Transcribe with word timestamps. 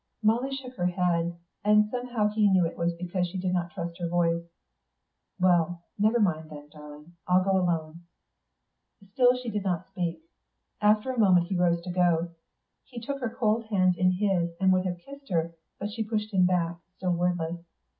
Molly 0.23 0.49
shook 0.51 0.73
her 0.77 0.87
head, 0.87 1.35
and 1.63 1.83
he 1.83 1.89
somehow 1.91 2.25
knew 2.35 2.65
it 2.65 2.75
was 2.75 2.91
because 2.95 3.27
she 3.27 3.37
did 3.37 3.53
not 3.53 3.69
trust 3.69 3.99
her 3.99 4.07
voice. 4.09 4.41
"Well, 5.39 5.83
never 5.99 6.19
mind, 6.19 6.49
then, 6.49 6.69
darling. 6.69 7.13
I'll 7.27 7.43
go 7.43 7.51
alone." 7.55 8.05
Still 9.11 9.35
she 9.37 9.51
did 9.51 9.63
not 9.63 9.85
speak. 9.85 10.23
After 10.81 11.11
a 11.11 11.19
moment 11.19 11.49
he 11.49 11.55
rose 11.55 11.81
to 11.83 11.91
go. 11.91 12.31
He 12.85 12.99
took 12.99 13.19
her 13.19 13.29
cold 13.29 13.65
hands 13.65 13.95
in 13.95 14.13
his, 14.13 14.55
and 14.59 14.73
would 14.73 14.87
have 14.87 14.97
kissed 14.97 15.29
her, 15.29 15.53
but 15.79 15.91
she 15.91 16.03
pushed 16.03 16.33
him 16.33 16.47
back, 16.47 16.79
still 16.95 17.11
wordless. 17.13 17.61